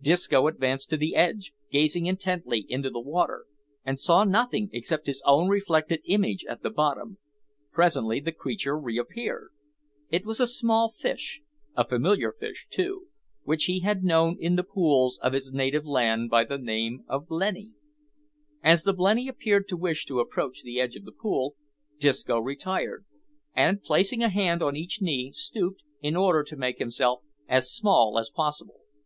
[0.00, 3.44] Disco advanced to the edge, gazed intently into the water,
[3.84, 7.18] and saw nothing except his own reflected image at the bottom.
[7.70, 9.50] Presently the creature reappeared.
[10.08, 11.42] It was a small fish
[11.76, 13.08] a familiar fish, too
[13.42, 17.26] which he had known in the pools of his native land by the name of
[17.28, 17.72] blenny.
[18.62, 21.56] As the blenny appeared to wish to approach the edge of the pool,
[21.98, 23.04] Disco retired,
[23.54, 28.18] and, placing a hand on each knee, stooped, in order to make himself as small
[28.18, 28.80] as possible.